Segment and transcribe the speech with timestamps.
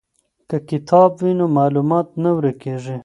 [0.49, 2.97] که کتاب وي نو معلومات نه ورک کیږي.